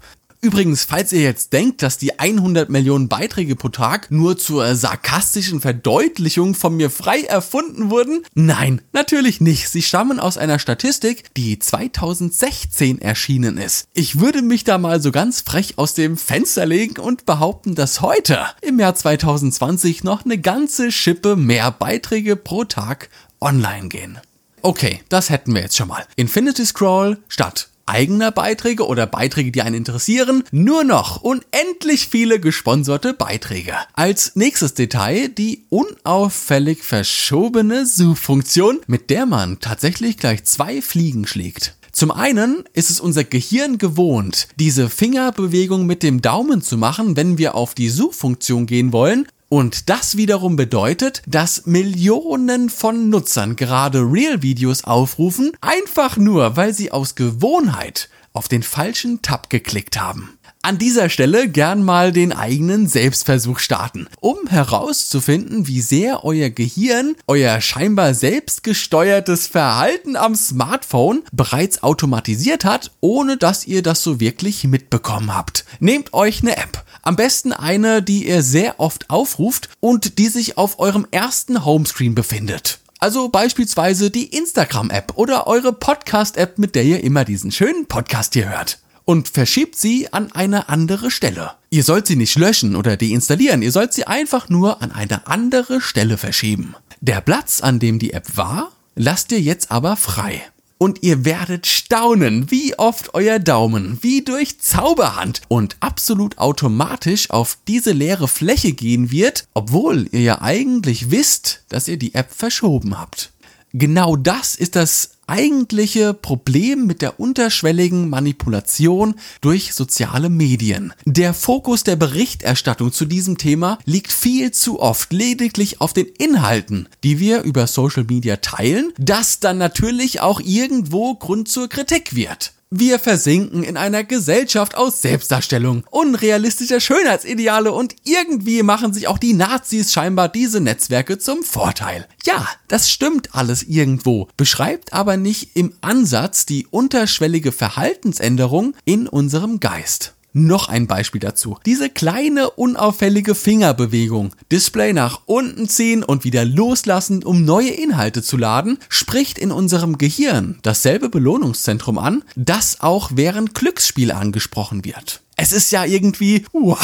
Übrigens, 0.47 0.85
falls 0.85 1.11
ihr 1.11 1.23
jetzt 1.23 1.51
denkt, 1.51 1.83
dass 1.83 1.97
die 1.97 2.19
100 2.19 2.69
Millionen 2.69 3.09
Beiträge 3.09 3.57
pro 3.57 3.67
Tag 3.67 4.11
nur 4.11 4.37
zur 4.37 4.75
sarkastischen 4.75 5.59
Verdeutlichung 5.59 6.55
von 6.55 6.77
mir 6.77 6.89
frei 6.89 7.23
erfunden 7.23 7.89
wurden, 7.89 8.23
nein, 8.33 8.79
natürlich 8.93 9.41
nicht. 9.41 9.67
Sie 9.67 9.81
stammen 9.81 10.21
aus 10.21 10.37
einer 10.37 10.57
Statistik, 10.57 11.25
die 11.35 11.59
2016 11.59 13.01
erschienen 13.01 13.57
ist. 13.57 13.89
Ich 13.93 14.21
würde 14.21 14.41
mich 14.41 14.63
da 14.63 14.77
mal 14.77 15.01
so 15.01 15.11
ganz 15.11 15.41
frech 15.41 15.77
aus 15.77 15.95
dem 15.95 16.15
Fenster 16.15 16.65
legen 16.65 17.01
und 17.01 17.25
behaupten, 17.25 17.75
dass 17.75 17.99
heute, 17.99 18.39
im 18.61 18.79
Jahr 18.79 18.95
2020, 18.95 20.05
noch 20.05 20.23
eine 20.23 20.37
ganze 20.37 20.93
Schippe 20.93 21.35
mehr 21.35 21.71
Beiträge 21.71 22.37
pro 22.37 22.63
Tag 22.63 23.09
online 23.41 23.89
gehen. 23.89 24.17
Okay, 24.61 25.01
das 25.09 25.29
hätten 25.29 25.53
wir 25.53 25.61
jetzt 25.61 25.75
schon 25.75 25.89
mal. 25.89 26.05
Infinity 26.15 26.65
Scroll 26.65 27.17
statt 27.27 27.67
eigener 27.87 28.31
Beiträge 28.31 28.85
oder 28.85 29.07
Beiträge, 29.07 29.51
die 29.51 29.61
einen 29.61 29.75
interessieren, 29.75 30.43
nur 30.51 30.83
noch 30.83 31.21
unendlich 31.21 32.07
viele 32.07 32.39
gesponserte 32.39 33.13
Beiträge. 33.13 33.73
Als 33.93 34.35
nächstes 34.35 34.73
Detail 34.73 35.29
die 35.29 35.65
unauffällig 35.69 36.83
verschobene 36.83 37.85
Suchfunktion, 37.85 38.79
mit 38.87 39.09
der 39.09 39.25
man 39.25 39.59
tatsächlich 39.59 40.17
gleich 40.17 40.43
zwei 40.43 40.81
Fliegen 40.81 41.25
schlägt. 41.25 41.75
Zum 41.97 42.11
einen 42.11 42.63
ist 42.73 42.91
es 42.91 42.99
unser 42.99 43.23
Gehirn 43.23 43.79
gewohnt, 43.79 44.49
diese 44.59 44.87
Fingerbewegung 44.87 45.87
mit 45.87 46.03
dem 46.03 46.21
Daumen 46.21 46.61
zu 46.61 46.77
machen, 46.77 47.17
wenn 47.17 47.39
wir 47.39 47.55
auf 47.55 47.73
die 47.73 47.89
Suchfunktion 47.89 48.67
gehen 48.67 48.93
wollen, 48.93 49.27
und 49.49 49.89
das 49.89 50.17
wiederum 50.17 50.55
bedeutet, 50.55 51.21
dass 51.25 51.65
Millionen 51.65 52.69
von 52.69 53.09
Nutzern 53.09 53.55
gerade 53.55 53.99
Real-Videos 53.99 54.83
aufrufen, 54.83 55.51
einfach 55.61 56.17
nur, 56.17 56.57
weil 56.57 56.73
sie 56.73 56.91
aus 56.91 57.15
Gewohnheit 57.15 58.09
auf 58.33 58.47
den 58.47 58.61
falschen 58.61 59.21
Tab 59.21 59.49
geklickt 59.49 59.99
haben. 59.99 60.37
An 60.61 60.77
dieser 60.77 61.09
Stelle 61.09 61.47
gern 61.47 61.81
mal 61.81 62.11
den 62.11 62.33
eigenen 62.33 62.87
Selbstversuch 62.87 63.59
starten, 63.59 64.07
um 64.19 64.47
herauszufinden, 64.47 65.65
wie 65.65 65.81
sehr 65.81 66.25
euer 66.25 66.49
Gehirn 66.49 67.15
euer 67.25 67.61
scheinbar 67.61 68.13
selbstgesteuertes 68.13 69.47
Verhalten 69.47 70.15
am 70.17 70.35
Smartphone 70.35 71.23
bereits 71.31 71.83
automatisiert 71.83 72.65
hat, 72.65 72.91
ohne 72.99 73.37
dass 73.37 73.65
ihr 73.65 73.81
das 73.81 74.03
so 74.03 74.19
wirklich 74.19 74.65
mitbekommen 74.65 75.33
habt. 75.33 75.63
Nehmt 75.79 76.13
euch 76.13 76.41
eine 76.41 76.57
App 76.57 76.83
am 77.07 77.15
besten 77.15 77.53
eine, 77.53 78.03
die 78.03 78.27
ihr 78.27 78.43
sehr 78.43 78.81
oft 78.81 79.09
aufruft 79.09 79.69
und 79.79 80.17
die 80.17 80.27
sich 80.27 80.57
auf 80.57 80.77
eurem 80.79 81.07
ersten 81.11 81.63
Homescreen 81.63 82.15
befindet. 82.15 82.79
Also 82.99 83.29
beispielsweise 83.29 84.11
die 84.11 84.25
Instagram-App 84.25 85.13
oder 85.15 85.47
eure 85.47 85.71
Podcast-App, 85.71 86.57
mit 86.57 86.75
der 86.75 86.83
ihr 86.83 87.01
immer 87.03 87.23
diesen 87.23 87.51
schönen 87.51 87.85
Podcast 87.85 88.33
hier 88.33 88.49
hört. 88.49 88.79
Und 89.05 89.29
verschiebt 89.29 89.77
sie 89.77 90.11
an 90.11 90.33
eine 90.33 90.67
andere 90.67 91.09
Stelle. 91.09 91.51
Ihr 91.69 91.85
sollt 91.85 92.07
sie 92.07 92.17
nicht 92.17 92.35
löschen 92.35 92.75
oder 92.75 92.97
deinstallieren, 92.97 93.61
ihr 93.61 93.71
sollt 93.71 93.93
sie 93.93 94.05
einfach 94.05 94.49
nur 94.49 94.81
an 94.81 94.91
eine 94.91 95.27
andere 95.27 95.79
Stelle 95.79 96.17
verschieben. 96.17 96.75
Der 96.99 97.21
Platz, 97.21 97.61
an 97.61 97.79
dem 97.79 97.99
die 97.99 98.11
App 98.11 98.35
war, 98.35 98.71
lasst 98.95 99.31
ihr 99.31 99.39
jetzt 99.39 99.71
aber 99.71 99.95
frei 99.95 100.43
und 100.77 101.03
ihr 101.03 101.25
werdet 101.25 101.67
staunen, 101.67 102.51
wie 102.51 102.77
oft 102.77 103.13
euer 103.13 103.39
Daumen 103.39 103.97
wie 104.01 104.23
durch 104.23 104.59
Zauberhand 104.59 105.41
und 105.47 105.77
absolut 105.79 106.37
automatisch 106.37 107.29
auf 107.29 107.57
diese 107.67 107.91
leere 107.91 108.27
Fläche 108.27 108.73
gehen 108.73 109.11
wird, 109.11 109.47
obwohl 109.53 110.07
ihr 110.11 110.21
ja 110.21 110.41
eigentlich 110.41 111.11
wisst, 111.11 111.63
dass 111.69 111.87
ihr 111.87 111.97
die 111.97 112.15
App 112.15 112.31
verschoben 112.31 112.99
habt. 112.99 113.31
Genau 113.73 114.15
das 114.15 114.55
ist 114.55 114.75
das 114.75 115.11
eigentliche 115.27 116.13
Problem 116.13 116.87
mit 116.87 117.01
der 117.01 117.19
unterschwelligen 117.19 118.09
Manipulation 118.09 119.15
durch 119.41 119.73
soziale 119.73 120.29
Medien. 120.29 120.93
Der 121.05 121.33
Fokus 121.33 121.83
der 121.83 121.97
Berichterstattung 121.97 122.93
zu 122.93 123.05
diesem 123.05 123.37
Thema 123.37 123.77
liegt 123.85 124.13
viel 124.13 124.51
zu 124.51 124.79
oft 124.79 125.11
lediglich 125.11 125.81
auf 125.81 125.93
den 125.93 126.05
Inhalten, 126.05 126.87
die 127.03 127.19
wir 127.19 127.41
über 127.41 127.67
Social 127.67 128.05
Media 128.05 128.37
teilen, 128.37 128.93
das 128.97 129.39
dann 129.39 129.57
natürlich 129.57 130.21
auch 130.21 130.39
irgendwo 130.39 131.15
Grund 131.15 131.49
zur 131.49 131.67
Kritik 131.67 132.15
wird. 132.15 132.53
Wir 132.69 132.99
versinken 132.99 133.63
in 133.63 133.77
einer 133.77 134.03
Gesellschaft 134.03 134.75
aus 134.75 135.01
Selbstdarstellung, 135.01 135.85
unrealistischer 135.89 136.81
Schönheitsideale 136.81 137.71
und 137.71 137.95
irgendwie 138.03 138.61
machen 138.61 138.93
sich 138.93 139.07
auch 139.07 139.17
die 139.17 139.31
Nazis 139.31 139.93
scheinbar 139.93 140.27
diese 140.27 140.59
Netzwerke 140.59 141.17
zum 141.17 141.43
Vorteil. 141.43 142.05
Ja, 142.25 142.45
das 142.67 142.91
stimmt 142.91 143.33
alles 143.33 143.63
irgendwo, 143.63 144.27
beschreibt 144.35 144.91
aber 144.91 145.15
nicht 145.15 145.55
im 145.55 145.75
Ansatz 145.79 146.45
die 146.45 146.67
unterschwellige 146.69 147.53
Verhaltensänderung 147.53 148.75
in 148.83 149.07
unserem 149.07 149.61
Geist. 149.61 150.16
Noch 150.33 150.69
ein 150.69 150.87
Beispiel 150.87 151.21
dazu. 151.21 151.57
Diese 151.65 151.89
kleine 151.89 152.51
unauffällige 152.51 153.33
Fingerbewegung, 153.33 154.35
Display 154.51 154.93
nach 154.93 155.21
unten 155.25 155.67
ziehen 155.67 156.03
und 156.03 156.23
wieder 156.23 156.45
loslassen, 156.45 157.23
um 157.23 157.45
neue 157.45 157.69
Inhalte 157.69 158.21
zu 158.21 158.37
laden, 158.37 158.77
spricht 158.89 159.37
in 159.37 159.51
unserem 159.51 159.97
Gehirn 159.97 160.59
dasselbe 160.61 161.09
Belohnungszentrum 161.09 161.97
an, 161.97 162.23
das 162.35 162.81
auch 162.81 163.11
während 163.15 163.53
Glücksspiel 163.53 164.11
angesprochen 164.11 164.85
wird. 164.85 165.21
Es 165.39 165.51
ist 165.51 165.71
ja 165.71 165.85
irgendwie, 165.85 166.45
uh, 166.51 166.75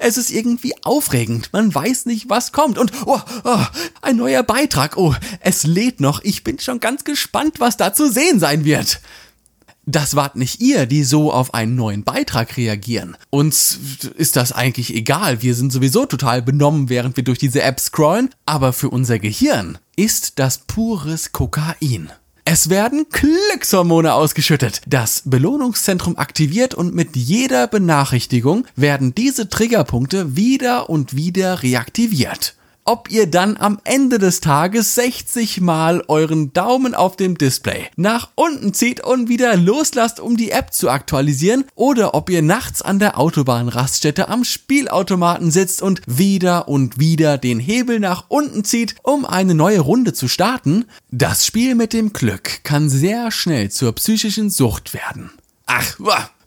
es 0.00 0.18
ist 0.18 0.30
irgendwie 0.30 0.74
aufregend. 0.84 1.48
Man 1.52 1.74
weiß 1.74 2.04
nicht, 2.04 2.28
was 2.28 2.52
kommt. 2.52 2.78
Und 2.78 2.92
oh, 3.06 3.18
oh, 3.44 3.64
ein 4.02 4.16
neuer 4.16 4.42
Beitrag. 4.42 4.98
Oh, 4.98 5.14
es 5.40 5.64
lädt 5.64 6.00
noch. 6.00 6.22
Ich 6.22 6.44
bin 6.44 6.58
schon 6.58 6.78
ganz 6.78 7.04
gespannt, 7.04 7.54
was 7.58 7.78
da 7.78 7.94
zu 7.94 8.12
sehen 8.12 8.38
sein 8.38 8.66
wird. 8.66 9.00
Das 9.84 10.14
wart 10.14 10.36
nicht 10.36 10.60
ihr, 10.60 10.86
die 10.86 11.02
so 11.02 11.32
auf 11.32 11.54
einen 11.54 11.74
neuen 11.74 12.04
Beitrag 12.04 12.56
reagieren. 12.56 13.16
Uns 13.30 13.78
ist 14.16 14.36
das 14.36 14.52
eigentlich 14.52 14.94
egal, 14.94 15.42
wir 15.42 15.56
sind 15.56 15.72
sowieso 15.72 16.06
total 16.06 16.40
benommen, 16.40 16.88
während 16.88 17.16
wir 17.16 17.24
durch 17.24 17.38
diese 17.38 17.62
App 17.62 17.80
scrollen, 17.80 18.30
aber 18.46 18.72
für 18.72 18.90
unser 18.90 19.18
Gehirn 19.18 19.78
ist 19.96 20.38
das 20.38 20.58
pures 20.58 21.32
Kokain. 21.32 22.12
Es 22.44 22.70
werden 22.70 23.06
Glückshormone 23.10 24.14
ausgeschüttet, 24.14 24.82
das 24.86 25.22
Belohnungszentrum 25.24 26.16
aktiviert 26.16 26.74
und 26.74 26.94
mit 26.94 27.16
jeder 27.16 27.66
Benachrichtigung 27.66 28.66
werden 28.76 29.14
diese 29.14 29.48
Triggerpunkte 29.48 30.36
wieder 30.36 30.90
und 30.90 31.16
wieder 31.16 31.62
reaktiviert 31.62 32.54
ob 32.84 33.10
ihr 33.10 33.26
dann 33.26 33.56
am 33.56 33.78
Ende 33.84 34.18
des 34.18 34.40
Tages 34.40 34.94
60 34.94 35.60
Mal 35.60 36.02
euren 36.08 36.52
Daumen 36.52 36.94
auf 36.94 37.16
dem 37.16 37.38
Display 37.38 37.88
nach 37.96 38.30
unten 38.34 38.74
zieht 38.74 39.02
und 39.02 39.28
wieder 39.28 39.56
loslasst, 39.56 40.20
um 40.20 40.36
die 40.36 40.50
App 40.50 40.72
zu 40.72 40.90
aktualisieren, 40.90 41.64
oder 41.74 42.14
ob 42.14 42.30
ihr 42.30 42.42
nachts 42.42 42.82
an 42.82 42.98
der 42.98 43.18
Autobahnraststätte 43.18 44.28
am 44.28 44.44
Spielautomaten 44.44 45.50
sitzt 45.50 45.82
und 45.82 46.02
wieder 46.06 46.68
und 46.68 46.98
wieder 46.98 47.38
den 47.38 47.58
Hebel 47.58 48.00
nach 48.00 48.24
unten 48.28 48.64
zieht, 48.64 48.96
um 49.02 49.24
eine 49.24 49.54
neue 49.54 49.80
Runde 49.80 50.12
zu 50.12 50.28
starten, 50.28 50.86
das 51.10 51.46
Spiel 51.46 51.74
mit 51.74 51.92
dem 51.92 52.12
Glück 52.12 52.64
kann 52.64 52.88
sehr 52.88 53.30
schnell 53.30 53.70
zur 53.70 53.92
psychischen 53.92 54.50
Sucht 54.50 54.94
werden. 54.94 55.30
Ach, 55.66 55.98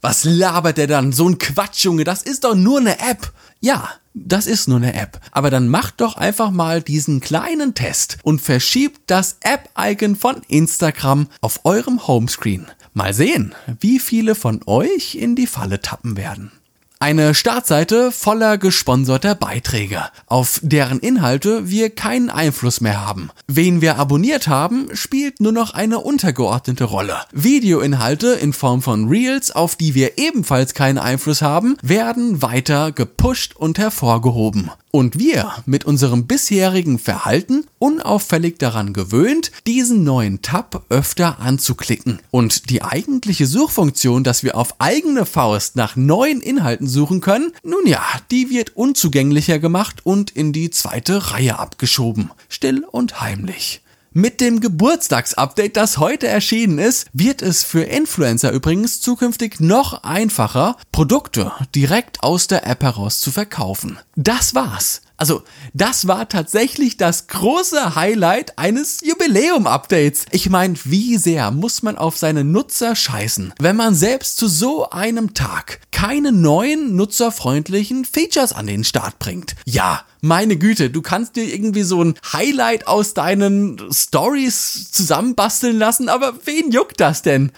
was 0.05 0.23
labert 0.23 0.77
der 0.77 0.85
dann? 0.85 1.11
So 1.13 1.27
ein 1.27 1.39
Quatsch, 1.39 1.83
Junge, 1.83 2.03
das 2.03 2.21
ist 2.21 2.43
doch 2.43 2.53
nur 2.53 2.79
eine 2.79 2.99
App. 2.99 3.33
Ja, 3.59 3.89
das 4.13 4.45
ist 4.45 4.67
nur 4.67 4.77
eine 4.77 4.93
App. 4.93 5.19
Aber 5.31 5.49
dann 5.49 5.67
macht 5.67 5.99
doch 5.99 6.15
einfach 6.15 6.51
mal 6.51 6.83
diesen 6.83 7.21
kleinen 7.21 7.73
Test 7.73 8.19
und 8.21 8.39
verschiebt 8.39 9.01
das 9.07 9.37
App-Icon 9.41 10.15
von 10.15 10.43
Instagram 10.47 11.27
auf 11.41 11.61
eurem 11.63 12.07
Homescreen. 12.07 12.67
Mal 12.93 13.15
sehen, 13.15 13.55
wie 13.79 13.97
viele 13.97 14.35
von 14.35 14.61
euch 14.67 15.15
in 15.15 15.35
die 15.35 15.47
Falle 15.47 15.81
tappen 15.81 16.17
werden. 16.17 16.51
Eine 16.99 17.35
Startseite 17.35 18.09
voller 18.11 18.57
gesponserter 18.57 19.35
Beiträge, 19.35 20.01
auf 20.27 20.61
deren 20.63 20.99
Inhalte 20.99 21.69
wir 21.69 21.89
keinen 21.89 22.29
Einfluss 22.29 22.79
mehr 22.79 23.05
haben. 23.05 23.31
Wen 23.47 23.81
wir 23.81 23.97
abonniert 23.97 24.47
haben, 24.47 24.87
spielt 24.93 25.41
nur 25.41 25.51
noch 25.51 25.73
eine 25.73 25.99
untergeordnete 25.99 26.85
Rolle. 26.85 27.17
Videoinhalte 27.33 28.27
in 28.27 28.53
Form 28.53 28.81
von 28.81 29.09
Reels, 29.09 29.51
auf 29.51 29.75
die 29.75 29.93
wir 29.93 30.17
ebenfalls 30.17 30.73
keinen 30.73 30.97
Einfluss 30.97 31.41
haben, 31.41 31.75
werden 31.81 32.41
weiter 32.41 32.93
gepusht 32.93 33.57
und 33.57 33.77
hervorgehoben 33.77 34.71
und 34.95 35.19
wir 35.19 35.51
mit 35.65 35.83
unserem 35.83 36.25
bisherigen 36.25 36.99
Verhalten 36.99 37.65
unauffällig 37.79 38.59
daran 38.59 38.93
gewöhnt, 38.93 39.51
diesen 39.67 40.05
neuen 40.05 40.41
Tab 40.41 40.85
öfter 40.87 41.41
anzuklicken. 41.41 42.19
Und 42.31 42.69
die 42.69 42.81
eigentliche 42.81 43.45
Suchfunktion, 43.45 44.23
dass 44.23 44.43
wir 44.43 44.55
auf 44.55 44.75
eigene 44.79 45.25
Faust 45.25 45.75
nach 45.75 45.97
neuen 45.97 46.39
Inhalten 46.39 46.84
suchen 46.87 47.21
können, 47.21 47.51
nun 47.63 47.85
ja, 47.85 48.03
die 48.31 48.49
wird 48.49 48.75
unzugänglicher 48.75 49.59
gemacht 49.59 50.05
und 50.05 50.31
in 50.31 50.53
die 50.53 50.69
zweite 50.69 51.31
Reihe 51.31 51.59
abgeschoben. 51.59 52.31
Still 52.49 52.85
und 52.89 53.21
heimlich. 53.21 53.81
Mit 54.17 54.39
dem 54.39 54.61
Geburtstagsupdate, 54.61 55.75
das 55.75 55.97
heute 55.97 56.27
erschienen 56.27 56.79
ist, 56.79 57.07
wird 57.11 57.41
es 57.41 57.65
für 57.65 57.81
Influencer 57.81 58.51
übrigens 58.51 59.01
zukünftig 59.01 59.59
noch 59.59 60.03
einfacher, 60.03 60.77
Produkte 60.93 61.51
direkt 61.75 62.23
aus 62.23 62.47
der 62.47 62.65
App 62.65 62.81
heraus 62.81 63.19
zu 63.19 63.29
verkaufen. 63.31 63.99
Das 64.15 64.55
war's. 64.55 65.01
Also, 65.17 65.43
das 65.73 66.07
war 66.07 66.27
tatsächlich 66.27 66.97
das 66.97 67.27
große 67.27 67.95
Highlight 67.95 68.57
eines 68.57 68.99
Jubiläum-Updates. 69.01 70.25
Ich 70.31 70.49
meine, 70.49 70.75
wie 70.83 71.17
sehr 71.17 71.51
muss 71.51 71.83
man 71.83 71.97
auf 71.97 72.17
seine 72.17 72.43
Nutzer 72.43 72.95
scheißen, 72.95 73.53
wenn 73.59 73.77
man 73.77 73.95
selbst 73.95 74.37
zu 74.37 74.47
so 74.49 74.89
einem 74.89 75.33
Tag 75.33 75.79
keine 75.91 76.33
neuen 76.33 76.95
nutzerfreundlichen 76.97 78.03
Features 78.03 78.51
an 78.51 78.67
den 78.67 78.83
Start 78.83 79.17
bringt? 79.19 79.55
Ja, 79.65 80.03
meine 80.21 80.57
Güte, 80.57 80.89
du 80.89 81.01
kannst 81.01 81.35
dir 81.35 81.45
irgendwie 81.45 81.83
so 81.83 82.03
ein 82.03 82.15
Highlight 82.33 82.87
aus 82.87 83.13
deinen 83.13 83.79
Stories 83.93 84.91
zusammenbasteln 84.91 85.77
lassen, 85.77 86.09
aber 86.09 86.33
wen 86.45 86.71
juckt 86.71 86.99
das 86.99 87.21
denn? 87.21 87.51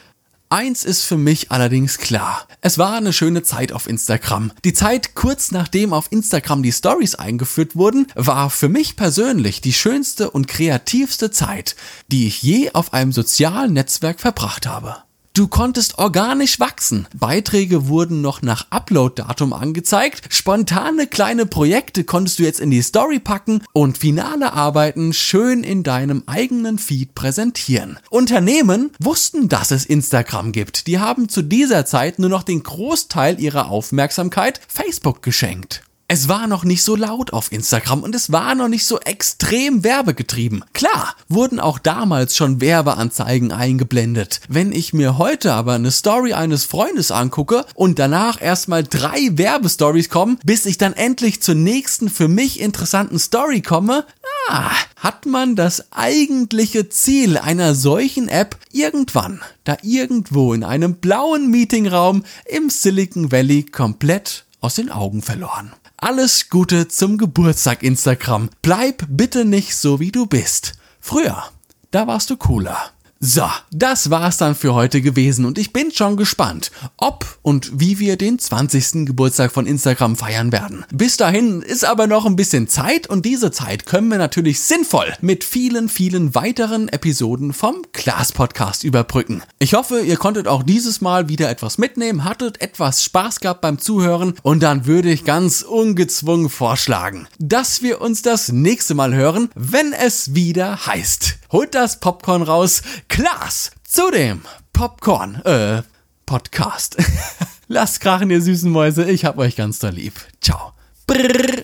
Eins 0.49 0.85
ist 0.85 1.03
für 1.03 1.17
mich 1.17 1.51
allerdings 1.51 1.97
klar. 1.97 2.47
Es 2.61 2.77
war 2.77 2.95
eine 2.95 3.11
schöne 3.11 3.43
Zeit 3.43 3.73
auf 3.73 3.85
Instagram. 3.85 4.53
Die 4.63 4.71
Zeit 4.71 5.13
kurz 5.13 5.51
nachdem 5.51 5.91
auf 5.91 6.09
Instagram 6.09 6.63
die 6.63 6.71
Stories 6.71 7.15
eingeführt 7.15 7.75
wurden, 7.75 8.07
war 8.15 8.49
für 8.49 8.69
mich 8.69 8.95
persönlich 8.95 9.59
die 9.59 9.73
schönste 9.73 10.31
und 10.31 10.47
kreativste 10.47 11.31
Zeit, 11.31 11.75
die 12.07 12.27
ich 12.27 12.41
je 12.43 12.71
auf 12.71 12.93
einem 12.93 13.11
sozialen 13.11 13.73
Netzwerk 13.73 14.21
verbracht 14.21 14.65
habe. 14.65 15.06
Du 15.37 15.47
konntest 15.47 15.99
organisch 15.99 16.59
wachsen. 16.59 17.07
Beiträge 17.15 17.87
wurden 17.87 18.21
noch 18.21 18.41
nach 18.41 18.71
Upload-Datum 18.71 19.53
angezeigt. 19.53 20.33
Spontane 20.33 21.05
kleine 21.05 21.45
Projekte 21.45 22.03
konntest 22.05 22.39
du 22.39 22.43
jetzt 22.43 22.59
in 22.59 22.71
die 22.71 22.81
Story 22.81 23.19
packen 23.19 23.61
und 23.71 23.99
finale 23.99 24.53
Arbeiten 24.53 25.13
schön 25.13 25.63
in 25.63 25.83
deinem 25.83 26.23
eigenen 26.25 26.79
Feed 26.79 27.13
präsentieren. 27.13 27.99
Unternehmen 28.09 28.89
wussten, 28.99 29.47
dass 29.47 29.69
es 29.69 29.85
Instagram 29.85 30.53
gibt. 30.53 30.87
Die 30.87 30.97
haben 30.97 31.29
zu 31.29 31.43
dieser 31.43 31.85
Zeit 31.85 32.17
nur 32.17 32.31
noch 32.31 32.41
den 32.41 32.63
Großteil 32.63 33.39
ihrer 33.39 33.69
Aufmerksamkeit 33.69 34.59
Facebook 34.67 35.21
geschenkt. 35.21 35.83
Es 36.09 36.29
war 36.29 36.47
noch 36.47 36.63
nicht 36.63 36.83
so 36.83 36.95
laut 36.95 37.33
auf 37.33 37.51
Instagram 37.51 38.01
und 38.01 38.15
es 38.15 38.31
war 38.31 38.55
noch 38.55 38.69
nicht 38.69 38.85
so 38.85 38.97
extrem 39.01 39.83
werbegetrieben. 39.83 40.63
Klar, 40.71 41.13
wurden 41.27 41.59
auch 41.59 41.79
damals 41.79 42.37
schon 42.37 42.61
Werbeanzeigen 42.61 43.51
eingeblendet. 43.51 44.39
Wenn 44.47 44.71
ich 44.71 44.93
mir 44.93 45.17
heute 45.17 45.51
aber 45.51 45.73
eine 45.73 45.91
Story 45.91 46.31
eines 46.31 46.63
Freundes 46.63 47.11
angucke 47.11 47.65
und 47.75 47.99
danach 47.99 48.41
erstmal 48.41 48.85
drei 48.85 49.31
Werbestories 49.33 50.09
kommen, 50.09 50.39
bis 50.45 50.65
ich 50.65 50.77
dann 50.77 50.93
endlich 50.93 51.41
zur 51.41 51.55
nächsten 51.55 52.09
für 52.09 52.29
mich 52.29 52.61
interessanten 52.61 53.19
Story 53.19 53.61
komme, 53.61 54.05
ah, 54.47 54.71
hat 54.95 55.25
man 55.25 55.57
das 55.57 55.91
eigentliche 55.91 56.87
Ziel 56.87 57.37
einer 57.37 57.75
solchen 57.75 58.29
App 58.29 58.55
irgendwann, 58.71 59.41
da 59.65 59.75
irgendwo 59.81 60.53
in 60.53 60.63
einem 60.63 60.95
blauen 60.95 61.51
Meetingraum 61.51 62.23
im 62.45 62.69
Silicon 62.69 63.33
Valley 63.33 63.63
komplett 63.63 64.45
aus 64.61 64.75
den 64.75 64.89
Augen 64.89 65.21
verloren. 65.21 65.73
Alles 65.99 66.51
Gute 66.51 66.87
zum 66.87 67.17
Geburtstag 67.17 67.81
Instagram. 67.81 68.51
Bleib 68.61 69.07
bitte 69.09 69.45
nicht 69.45 69.75
so 69.75 69.99
wie 69.99 70.11
du 70.11 70.27
bist. 70.27 70.73
Früher, 70.99 71.45
da 71.89 72.05
warst 72.05 72.29
du 72.29 72.37
cooler. 72.37 72.91
So, 73.19 73.45
das 73.71 74.11
war's 74.11 74.37
dann 74.37 74.53
für 74.53 74.75
heute 74.75 75.01
gewesen 75.01 75.45
und 75.45 75.57
ich 75.57 75.73
bin 75.73 75.91
schon 75.91 76.17
gespannt, 76.17 76.71
ob 76.97 77.25
und 77.41 77.79
wie 77.79 77.97
wir 77.97 78.15
den 78.15 78.37
20. 78.37 79.07
Geburtstag 79.07 79.51
von 79.51 79.65
Instagram 79.65 80.15
feiern 80.15 80.51
werden. 80.51 80.85
Bis 80.91 81.17
dahin 81.17 81.63
ist 81.63 81.83
aber 81.83 82.05
noch 82.05 82.27
ein 82.27 82.35
bisschen 82.35 82.67
Zeit 82.67 83.07
und 83.07 83.25
diese 83.25 83.49
Zeit 83.49 83.87
können 83.87 84.09
wir 84.09 84.19
natürlich 84.19 84.61
sinnvoll 84.61 85.13
mit 85.19 85.43
vielen, 85.43 85.89
vielen 85.89 86.35
weiteren 86.35 86.89
Episoden 86.89 87.53
vom 87.53 87.77
Klaas 87.91 88.33
Podcast 88.33 88.83
überbrücken. 88.83 89.41
Ich 89.57 89.73
hoffe, 89.73 90.01
ihr 90.01 90.17
konntet 90.17 90.47
auch 90.47 90.61
dieses 90.61 91.01
Mal 91.01 91.27
wieder 91.27 91.49
etwas 91.49 91.79
mitnehmen, 91.79 92.23
hattet 92.23 92.61
etwas 92.61 93.03
Spaß 93.03 93.39
gehabt 93.39 93.61
beim 93.61 93.79
Zuhören 93.79 94.35
und 94.43 94.61
dann 94.61 94.85
würde 94.85 95.09
ich 95.09 95.25
ganz 95.25 95.63
ungezwungen 95.63 96.49
vorschlagen, 96.49 97.27
dass 97.39 97.81
wir 97.81 97.99
uns 97.99 98.21
das 98.21 98.51
nächste 98.51 98.93
Mal 98.93 99.15
hören, 99.15 99.49
wenn 99.55 99.91
es 99.91 100.35
wieder 100.35 100.85
heißt. 100.85 101.39
Holt 101.51 101.75
das 101.75 101.99
Popcorn 101.99 102.41
raus, 102.41 102.81
Klaas 103.07 103.71
zu 103.83 104.11
dem 104.11 104.41
Popcorn, 104.73 105.35
äh, 105.45 105.81
Podcast. 106.25 106.97
Lasst 107.67 108.01
krachen, 108.01 108.29
ihr 108.29 108.41
süßen 108.41 108.69
Mäuse. 108.69 109.09
Ich 109.09 109.23
hab 109.23 109.37
euch 109.37 109.55
ganz 109.55 109.79
doll 109.79 109.93
lieb. 109.93 110.13
Ciao. 110.41 110.73
Brrr. 111.05 111.63